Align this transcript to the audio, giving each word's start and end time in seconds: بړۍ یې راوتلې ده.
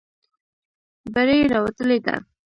بړۍ 1.13 1.37
یې 1.41 1.49
راوتلې 1.53 1.97
ده. 2.05 2.15